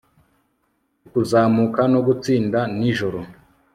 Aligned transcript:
Ukuzamuka 1.05 1.81
no 1.93 1.99
gutsinda 2.07 2.59
nijoro 2.77 3.19